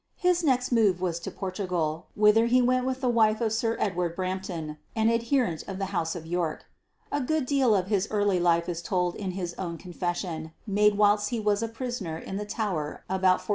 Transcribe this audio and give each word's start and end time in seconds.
His 0.17 0.43
next 0.43 0.71
move 0.71 0.99
was 0.99 1.19
to 1.19 1.29
Portugal, 1.29 2.07
whither 2.15 2.47
he 2.47 2.59
went 2.59 2.87
with 2.87 3.01
the 3.01 3.07
wife 3.07 3.39
of 3.39 3.53
Sir 3.53 3.77
Edward 3.79 4.15
Brampton, 4.15 4.79
an 4.95 5.09
adherent 5.09 5.63
of 5.67 5.77
the 5.77 5.93
House 5.93 6.15
of 6.15 6.25
York. 6.25 6.65
A 7.11 7.21
good 7.21 7.45
deal 7.45 7.75
of 7.75 7.85
his 7.85 8.07
early 8.09 8.39
life 8.39 8.67
is 8.67 8.81
told 8.81 9.13
in 9.15 9.33
his 9.37 9.53
own 9.59 9.77
confession 9.77 10.53
made 10.65 10.97
whilst 10.97 11.29
he 11.29 11.39
was 11.39 11.61
a 11.61 11.67
prisoner 11.67 12.17
in 12.17 12.37
the 12.37 12.45
Tower 12.45 13.03
about 13.09 13.43
1497. 13.45 13.49